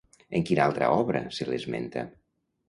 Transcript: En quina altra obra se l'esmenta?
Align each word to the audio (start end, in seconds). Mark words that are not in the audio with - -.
En 0.37 0.45
quina 0.49 0.63
altra 0.69 0.87
obra 1.01 1.21
se 1.39 1.47
l'esmenta? 1.51 2.07